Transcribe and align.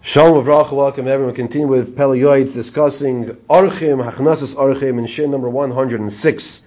Shalom 0.00 0.42
Avracha, 0.42 0.72
welcome 0.72 1.08
everyone. 1.08 1.34
Continue 1.34 1.66
with 1.66 1.96
Pele 1.96 2.44
discussing 2.44 3.26
Orchim, 3.50 4.08
Hachnasas 4.08 4.54
Orchim 4.54 4.96
in 4.96 5.06
Shiur 5.06 5.28
number 5.28 5.50
106. 5.50 6.62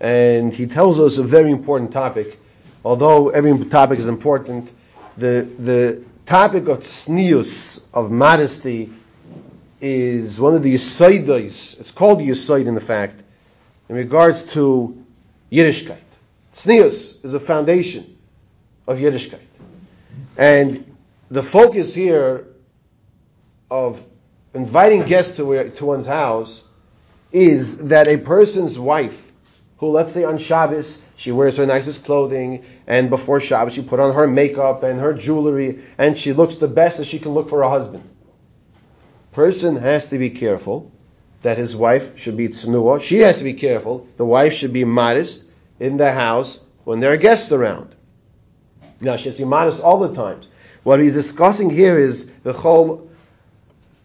And 0.00 0.52
he 0.52 0.66
tells 0.66 0.98
us 0.98 1.18
a 1.18 1.22
very 1.22 1.52
important 1.52 1.92
topic. 1.92 2.40
Although 2.82 3.28
every 3.28 3.66
topic 3.66 3.98
is 3.98 4.08
important, 4.08 4.72
the, 5.18 5.46
the 5.58 6.02
topic 6.24 6.68
of 6.68 6.78
tznius, 6.78 7.82
of 7.92 8.10
modesty, 8.10 8.90
is 9.82 10.40
one 10.40 10.54
of 10.54 10.62
the 10.62 10.74
yisoidos. 10.74 11.78
It's 11.78 11.90
called 11.90 12.20
yisoid 12.20 12.66
in 12.66 12.74
the 12.74 12.80
fact, 12.80 13.22
in 13.90 13.94
regards 13.94 14.54
to 14.54 15.04
Yiddishkeit. 15.52 15.98
Tznius 16.54 17.22
is 17.24 17.34
a 17.34 17.40
foundation 17.40 18.18
of 18.88 18.98
Yiddishkeit. 18.98 19.38
And 20.38 20.96
the 21.30 21.42
focus 21.42 21.94
here 21.94 22.46
of 23.70 24.04
inviting 24.54 25.04
guests 25.04 25.36
to, 25.36 25.70
to 25.70 25.84
one's 25.84 26.06
house 26.06 26.64
is 27.32 27.88
that 27.88 28.08
a 28.08 28.16
person's 28.16 28.78
wife, 28.78 29.30
who 29.78 29.88
let's 29.88 30.12
say 30.12 30.24
on 30.24 30.38
Shabbos, 30.38 31.00
she 31.16 31.32
wears 31.32 31.56
her 31.56 31.66
nicest 31.66 32.04
clothing, 32.04 32.64
and 32.86 33.08
before 33.08 33.40
Shabbos 33.40 33.74
she 33.74 33.82
put 33.82 34.00
on 34.00 34.14
her 34.14 34.26
makeup 34.26 34.82
and 34.82 35.00
her 35.00 35.14
jewelry, 35.14 35.84
and 35.96 36.16
she 36.18 36.32
looks 36.32 36.56
the 36.56 36.68
best 36.68 36.98
that 36.98 37.06
she 37.06 37.18
can 37.18 37.32
look 37.32 37.48
for 37.48 37.62
a 37.62 37.70
husband. 37.70 38.02
Person 39.32 39.76
has 39.76 40.08
to 40.08 40.18
be 40.18 40.30
careful 40.30 40.90
that 41.42 41.56
his 41.56 41.74
wife 41.74 42.18
should 42.18 42.36
be 42.36 42.48
tznua. 42.48 43.00
She 43.00 43.18
has 43.18 43.38
to 43.38 43.44
be 43.44 43.54
careful. 43.54 44.06
The 44.16 44.24
wife 44.24 44.52
should 44.54 44.72
be 44.72 44.84
modest 44.84 45.44
in 45.78 45.96
the 45.96 46.12
house 46.12 46.58
when 46.84 47.00
there 47.00 47.12
are 47.12 47.16
guests 47.16 47.52
around. 47.52 47.94
Now 49.00 49.16
she 49.16 49.28
has 49.28 49.36
to 49.36 49.42
be 49.42 49.48
modest 49.48 49.82
all 49.82 50.00
the 50.00 50.14
times. 50.14 50.48
What 50.82 51.00
he's 51.00 51.14
discussing 51.14 51.70
here 51.70 51.98
is 51.98 52.30
the 52.42 52.52
whole 52.52 53.09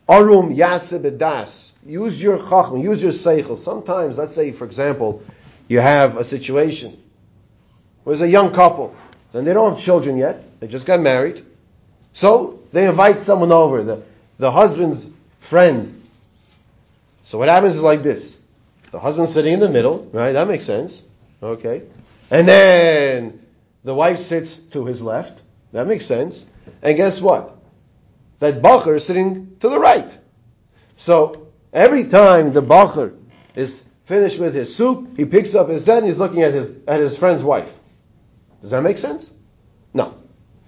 Arum 0.07 0.55
yaseh 0.55 1.17
das. 1.17 1.73
Use 1.85 2.21
your 2.21 2.37
chacham, 2.37 2.77
use 2.77 3.01
your 3.01 3.11
seichel. 3.11 3.57
Sometimes, 3.57 4.17
let's 4.17 4.35
say, 4.35 4.51
for 4.51 4.65
example, 4.65 5.23
you 5.67 5.79
have 5.79 6.17
a 6.17 6.23
situation 6.23 7.01
where 8.03 8.15
there's 8.15 8.27
a 8.27 8.31
young 8.31 8.53
couple, 8.53 8.95
and 9.33 9.45
they 9.45 9.53
don't 9.53 9.73
have 9.73 9.81
children 9.81 10.17
yet, 10.17 10.43
they 10.59 10.67
just 10.67 10.85
got 10.85 10.99
married. 10.99 11.43
So, 12.13 12.59
they 12.71 12.87
invite 12.87 13.21
someone 13.21 13.51
over, 13.51 13.83
the, 13.83 14.03
the 14.37 14.51
husband's 14.51 15.07
friend. 15.39 16.01
So 17.25 17.37
what 17.37 17.49
happens 17.49 17.75
is 17.75 17.81
like 17.81 18.03
this. 18.03 18.37
The 18.91 18.99
husband's 18.99 19.33
sitting 19.33 19.53
in 19.53 19.59
the 19.59 19.69
middle, 19.69 20.09
right? 20.13 20.33
That 20.33 20.47
makes 20.47 20.65
sense. 20.65 21.01
Okay. 21.41 21.83
And 22.29 22.47
then 22.47 23.45
the 23.83 23.93
wife 23.93 24.19
sits 24.19 24.57
to 24.71 24.85
his 24.85 25.01
left. 25.01 25.41
That 25.71 25.87
makes 25.87 26.05
sense. 26.05 26.45
And 26.81 26.95
guess 26.95 27.19
what? 27.21 27.54
That 28.39 28.61
Bacher 28.61 28.95
is 28.95 29.05
sitting 29.05 29.57
to 29.59 29.69
the 29.69 29.79
right. 29.79 30.17
So 30.97 31.47
every 31.73 32.05
time 32.05 32.53
the 32.53 32.61
Bacher 32.61 33.17
is 33.55 33.83
finished 34.05 34.39
with 34.39 34.53
his 34.53 34.75
soup, 34.75 35.17
he 35.17 35.25
picks 35.25 35.55
up 35.55 35.69
his 35.69 35.85
head 35.85 35.99
and 35.99 36.07
he's 36.07 36.17
looking 36.19 36.41
at 36.41 36.53
his 36.53 36.73
at 36.87 36.99
his 36.99 37.17
friend's 37.17 37.43
wife. 37.43 37.73
Does 38.61 38.71
that 38.71 38.81
make 38.81 38.97
sense? 38.97 39.29
No, 39.93 40.15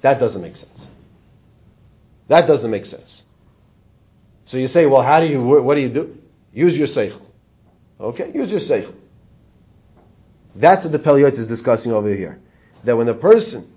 that 0.01 0.19
doesn't 0.19 0.41
make 0.41 0.57
sense. 0.57 0.85
That 2.27 2.47
doesn't 2.47 2.69
make 2.69 2.85
sense. 2.85 3.23
So 4.45 4.57
you 4.57 4.67
say, 4.67 4.85
well, 4.85 5.01
how 5.01 5.19
do 5.19 5.27
you? 5.27 5.41
What 5.41 5.75
do 5.75 5.81
you 5.81 5.89
do? 5.89 6.17
Use 6.53 6.77
your 6.77 6.87
seichel. 6.87 7.21
Okay, 7.99 8.31
use 8.33 8.51
your 8.51 8.61
seichel. 8.61 8.93
That's 10.55 10.85
what 10.85 10.91
the 10.91 10.99
Pele 10.99 11.21
is 11.23 11.47
discussing 11.47 11.91
over 11.91 12.09
here. 12.13 12.39
That 12.83 12.97
when 12.97 13.07
a 13.09 13.13
person 13.13 13.71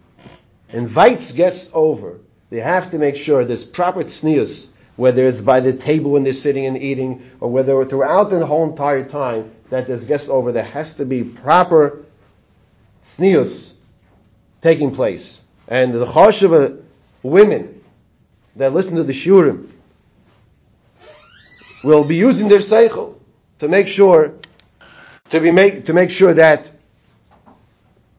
invites 0.70 1.32
guests 1.32 1.70
over 1.74 2.20
they 2.50 2.60
have 2.60 2.90
to 2.90 2.98
make 2.98 3.16
sure 3.16 3.44
there's 3.44 3.64
proper 3.64 4.04
tznius, 4.04 4.66
whether 4.96 5.26
it's 5.26 5.40
by 5.40 5.60
the 5.60 5.72
table 5.72 6.12
when 6.12 6.24
they're 6.24 6.32
sitting 6.32 6.66
and 6.66 6.76
eating, 6.76 7.30
or 7.40 7.50
whether 7.50 7.84
throughout 7.84 8.30
the 8.30 8.44
whole 8.44 8.68
entire 8.68 9.04
time 9.04 9.50
that 9.70 9.86
there's 9.86 10.06
guests 10.06 10.28
over, 10.28 10.52
there 10.52 10.64
has 10.64 10.94
to 10.94 11.04
be 11.04 11.22
proper 11.22 12.04
tznius 13.04 13.72
taking 14.60 14.92
place. 14.94 15.40
And 15.68 15.94
the 15.94 16.04
choshev 16.04 16.82
women 17.22 17.82
that 18.56 18.72
listen 18.72 18.96
to 18.96 19.04
the 19.04 19.12
shurim 19.12 19.70
will 21.84 22.04
be 22.04 22.16
using 22.16 22.48
their 22.48 22.58
seichel 22.58 23.14
to 23.60 23.68
make 23.68 23.86
sure 23.86 24.34
to 25.30 25.40
be 25.40 25.52
make 25.52 25.86
to 25.86 25.92
make 25.92 26.10
sure 26.10 26.34
that 26.34 26.70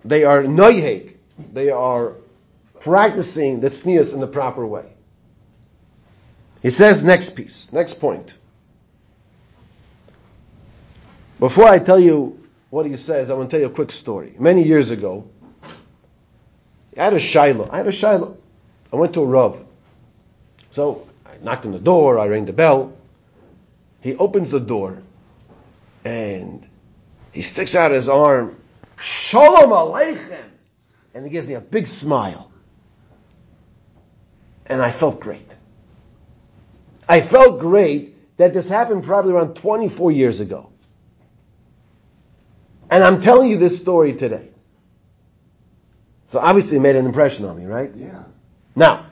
they 0.05 0.23
are 0.23 0.43
noyheg, 0.43 1.15
they 1.51 1.69
are 1.69 2.13
practicing 2.81 3.59
the 3.59 3.69
tznius 3.69 4.13
in 4.13 4.19
the 4.19 4.27
proper 4.27 4.65
way. 4.65 4.85
He 6.61 6.71
says 6.71 7.03
next 7.03 7.31
piece, 7.31 7.71
next 7.71 7.95
point. 7.95 8.33
Before 11.39 11.65
I 11.65 11.79
tell 11.79 11.99
you 11.99 12.47
what 12.69 12.85
he 12.85 12.97
says, 12.97 13.29
I 13.29 13.33
want 13.33 13.49
to 13.49 13.55
tell 13.55 13.61
you 13.61 13.67
a 13.67 13.75
quick 13.75 13.91
story. 13.91 14.35
Many 14.37 14.63
years 14.63 14.91
ago, 14.91 15.27
I 16.97 17.03
had 17.03 17.13
a 17.13 17.17
shaila. 17.17 17.69
I 17.71 17.77
had 17.77 17.87
a 17.87 17.91
shaila. 17.91 18.35
I 18.91 18.95
went 18.95 19.13
to 19.13 19.21
a 19.21 19.25
Rav. 19.25 19.63
So 20.71 21.07
I 21.25 21.43
knocked 21.43 21.65
on 21.65 21.71
the 21.71 21.79
door, 21.79 22.19
I 22.19 22.27
rang 22.27 22.45
the 22.45 22.53
bell. 22.53 22.93
He 24.01 24.15
opens 24.15 24.51
the 24.51 24.59
door 24.59 25.01
and 26.03 26.67
he 27.31 27.43
sticks 27.43 27.75
out 27.75 27.91
his 27.91 28.09
arm, 28.09 28.57
Shalom 28.99 29.69
Aleichem, 29.69 30.45
and 31.13 31.25
he 31.25 31.31
gives 31.31 31.47
me 31.47 31.55
a 31.55 31.61
big 31.61 31.87
smile 31.87 32.50
and 34.71 34.81
I 34.81 34.89
felt 34.91 35.19
great. 35.19 35.53
I 37.07 37.19
felt 37.19 37.59
great 37.59 38.37
that 38.37 38.53
this 38.53 38.69
happened 38.69 39.03
probably 39.03 39.33
around 39.33 39.55
24 39.55 40.13
years 40.13 40.39
ago. 40.39 40.69
And 42.89 43.03
I'm 43.03 43.19
telling 43.19 43.49
you 43.49 43.57
this 43.57 43.79
story 43.79 44.13
today. 44.13 44.47
So 46.27 46.39
obviously 46.39 46.77
it 46.77 46.79
made 46.79 46.95
an 46.95 47.05
impression 47.05 47.43
on 47.45 47.57
me, 47.57 47.65
right? 47.65 47.91
Yeah. 47.93 48.23
Now, 48.73 49.07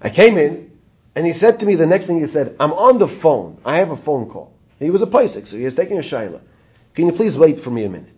I 0.00 0.10
came 0.10 0.36
in, 0.36 0.72
and 1.14 1.24
he 1.24 1.32
said 1.32 1.60
to 1.60 1.66
me 1.66 1.76
the 1.76 1.86
next 1.86 2.06
thing 2.06 2.18
he 2.18 2.26
said, 2.26 2.56
I'm 2.58 2.72
on 2.72 2.98
the 2.98 3.06
phone. 3.06 3.58
I 3.64 3.76
have 3.78 3.92
a 3.92 3.96
phone 3.96 4.28
call. 4.28 4.52
He 4.80 4.90
was 4.90 5.02
a 5.02 5.06
Paisik, 5.06 5.46
so 5.46 5.56
he 5.56 5.64
was 5.64 5.76
taking 5.76 5.96
a 5.96 6.00
Shaila. 6.00 6.40
Can 6.94 7.06
you 7.06 7.12
please 7.12 7.38
wait 7.38 7.60
for 7.60 7.70
me 7.70 7.84
a 7.84 7.88
minute? 7.88 8.08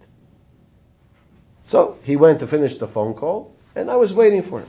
So 1.64 1.98
he 2.04 2.16
went 2.16 2.40
to 2.40 2.46
finish 2.46 2.78
the 2.78 2.88
phone 2.88 3.12
call, 3.12 3.54
and 3.76 3.90
I 3.90 3.96
was 3.96 4.14
waiting 4.14 4.42
for 4.42 4.60
him. 4.60 4.68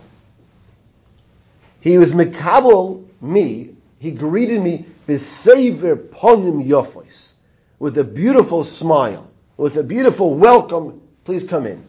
He 1.86 2.00
was 2.00 2.14
mekabel 2.14 3.06
me. 3.22 3.76
He 4.00 4.10
greeted 4.10 4.60
me 4.60 4.88
b'sever 5.08 5.96
ponim 5.96 6.66
yofos, 6.66 7.34
with 7.78 7.96
a 8.00 8.04
beautiful 8.04 8.64
smile, 8.64 9.30
with 9.56 9.78
a 9.78 9.84
beautiful 9.84 10.34
welcome. 10.34 11.00
Please 11.26 11.44
come 11.44 11.68
in. 11.68 11.86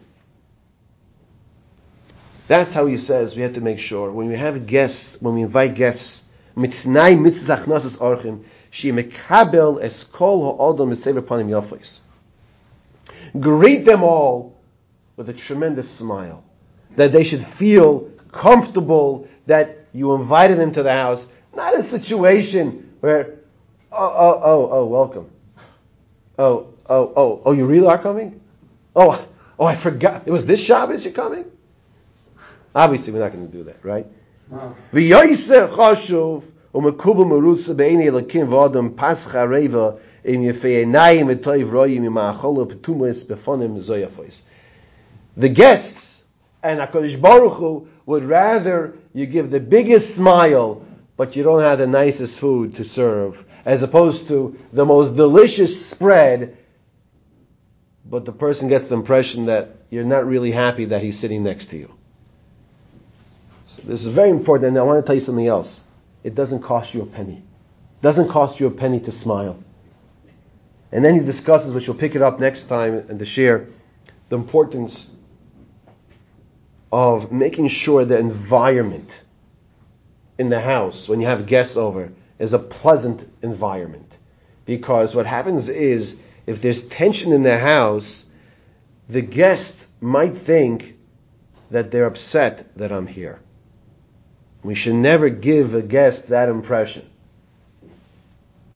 That's 2.47 2.73
how 2.73 2.85
he 2.85 2.99
says 2.99 3.35
we 3.35 3.41
have 3.41 3.55
to 3.55 3.61
make 3.61 3.79
sure 3.79 4.11
when 4.11 4.27
we 4.27 4.35
have 4.35 4.67
guests, 4.67 5.19
when 5.19 5.33
we 5.33 5.41
invite 5.41 5.73
guests, 5.73 6.23
mitnai 6.55 7.17
mitzach 7.17 7.63
nasas 7.63 7.97
orchim, 7.97 8.43
she 8.69 8.91
mekabel 8.91 9.81
es 9.81 10.03
kol 10.03 10.55
ha'odom 10.55 10.91
b'sever 10.91 11.21
ponim 11.21 11.49
yofos. 11.49 11.97
Greet 13.39 13.83
them 13.83 14.03
all 14.03 14.55
with 15.15 15.27
a 15.27 15.33
tremendous 15.33 15.89
smile, 15.89 16.43
that 16.95 17.11
they 17.11 17.23
should 17.23 17.43
feel 17.43 18.11
comfortable, 18.31 19.27
that 19.47 19.77
you 19.93 20.13
invited 20.13 20.59
him 20.59 20.71
to 20.73 20.83
the 20.83 20.91
house, 20.91 21.29
not 21.55 21.75
a 21.77 21.83
situation 21.83 22.93
where, 22.99 23.39
oh, 23.91 24.13
oh, 24.15 24.41
oh, 24.43 24.69
oh, 24.71 24.85
welcome. 24.85 25.29
Oh, 26.37 26.67
oh, 26.87 27.13
oh, 27.15 27.41
oh, 27.45 27.51
you 27.51 27.65
really 27.65 27.87
are 27.87 27.97
coming? 27.97 28.39
Oh, 28.95 29.25
oh, 29.57 29.65
I 29.65 29.75
forgot. 29.75 30.23
It 30.25 30.31
was 30.31 30.45
this 30.45 30.63
Shabbos 30.63 31.03
you're 31.03 31.13
coming? 31.13 31.45
Obviously, 32.75 33.13
we're 33.13 33.19
not 33.19 33.31
going 33.33 33.47
to 33.47 33.51
do 33.51 33.63
that, 33.63 33.83
right? 33.83 34.05
V'yoyser 34.93 35.67
chashuv 35.69 36.43
u'mekubel 36.73 37.25
merutza 37.25 37.75
be'eni 37.75 38.05
elakim 38.05 38.47
v'adam 38.47 38.95
pascha 38.95 39.47
reva 39.47 39.97
im 40.23 40.41
yefei 40.41 40.85
enayim 40.85 41.35
v'toiv 41.35 41.69
royim 41.69 42.05
im 42.05 42.15
ha'acholo 42.15 42.65
petumis 42.71 43.25
befonim 43.25 43.81
zoyafos. 43.81 44.41
The 45.35 45.49
guests 45.49 46.06
and 46.67 46.79
HaKadosh 46.79 47.19
Baruch 47.19 47.53
Hu 47.53 47.87
would 48.05 48.23
rather 48.23 48.97
you 49.13 49.25
give 49.25 49.49
the 49.49 49.59
biggest 49.59 50.15
smile, 50.15 50.85
but 51.15 51.35
you 51.35 51.43
don't 51.43 51.61
have 51.61 51.79
the 51.79 51.87
nicest 51.87 52.39
food 52.39 52.75
to 52.75 52.85
serve, 52.85 53.43
as 53.65 53.83
opposed 53.83 54.27
to 54.29 54.57
the 54.71 54.85
most 54.85 55.15
delicious 55.15 55.89
spread, 55.89 56.57
but 58.05 58.25
the 58.25 58.31
person 58.31 58.69
gets 58.69 58.87
the 58.87 58.95
impression 58.95 59.45
that 59.45 59.75
you're 59.89 60.05
not 60.05 60.25
really 60.25 60.51
happy 60.51 60.85
that 60.85 61.01
he's 61.01 61.19
sitting 61.19 61.43
next 61.43 61.67
to 61.67 61.77
you. 61.77 61.93
So 63.65 63.81
this 63.83 64.05
is 64.05 64.07
very 64.07 64.29
important, 64.29 64.69
and 64.69 64.77
I 64.77 64.83
want 64.83 65.03
to 65.03 65.07
tell 65.07 65.15
you 65.15 65.21
something 65.21 65.47
else. 65.47 65.81
It 66.23 66.35
doesn't 66.35 66.61
cost 66.61 66.93
you 66.93 67.01
a 67.01 67.05
penny. 67.05 67.37
It 67.37 68.01
doesn't 68.01 68.29
cost 68.29 68.59
you 68.59 68.67
a 68.67 68.71
penny 68.71 68.99
to 69.01 69.11
smile. 69.11 69.61
And 70.91 71.03
then 71.03 71.15
he 71.15 71.19
discusses, 71.19 71.73
which 71.73 71.87
we'll 71.87 71.97
pick 71.97 72.15
it 72.15 72.21
up 72.21 72.39
next 72.39 72.65
time 72.65 73.05
in 73.09 73.17
the 73.17 73.25
share, 73.25 73.67
the 74.29 74.37
importance 74.37 75.11
of 76.91 77.31
making 77.31 77.67
sure 77.67 78.05
the 78.05 78.17
environment 78.17 79.23
in 80.37 80.49
the 80.49 80.61
house 80.61 81.09
when 81.09 81.19
you 81.19 81.27
have 81.27 81.45
guests 81.45 81.77
over 81.77 82.11
is 82.39 82.53
a 82.53 82.59
pleasant 82.59 83.27
environment. 83.41 84.17
Because 84.65 85.15
what 85.15 85.25
happens 85.25 85.69
is, 85.69 86.19
if 86.45 86.61
there's 86.61 86.87
tension 86.87 87.33
in 87.33 87.43
the 87.43 87.57
house, 87.57 88.25
the 89.09 89.21
guest 89.21 89.85
might 89.99 90.37
think 90.37 90.97
that 91.71 91.91
they're 91.91 92.05
upset 92.05 92.75
that 92.77 92.91
I'm 92.91 93.07
here. 93.07 93.39
We 94.63 94.75
should 94.75 94.95
never 94.95 95.29
give 95.29 95.73
a 95.73 95.81
guest 95.81 96.29
that 96.29 96.49
impression. 96.49 97.09